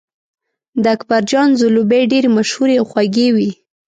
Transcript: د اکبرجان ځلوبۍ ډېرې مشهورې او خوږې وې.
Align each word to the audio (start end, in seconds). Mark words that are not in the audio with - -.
د 0.83 0.85
اکبرجان 0.95 1.49
ځلوبۍ 1.59 2.03
ډېرې 2.11 2.29
مشهورې 2.37 2.75
او 2.77 2.85
خوږې 2.91 3.27
وې. 3.35 3.49